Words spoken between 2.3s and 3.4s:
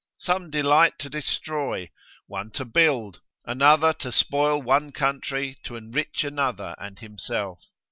to build,